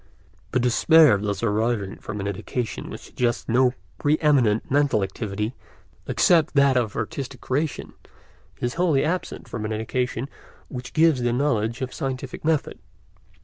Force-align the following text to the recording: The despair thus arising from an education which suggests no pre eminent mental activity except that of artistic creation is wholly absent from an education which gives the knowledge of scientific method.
The 0.49 0.59
despair 0.59 1.19
thus 1.19 1.43
arising 1.43 1.97
from 1.97 2.19
an 2.19 2.27
education 2.27 2.89
which 2.89 3.01
suggests 3.01 3.47
no 3.47 3.75
pre 3.99 4.17
eminent 4.17 4.71
mental 4.71 5.03
activity 5.03 5.53
except 6.07 6.55
that 6.55 6.75
of 6.75 6.95
artistic 6.95 7.39
creation 7.39 7.93
is 8.59 8.73
wholly 8.81 9.05
absent 9.05 9.47
from 9.47 9.63
an 9.63 9.71
education 9.71 10.27
which 10.69 10.93
gives 10.93 11.21
the 11.21 11.31
knowledge 11.33 11.81
of 11.81 11.93
scientific 11.93 12.43
method. 12.43 12.79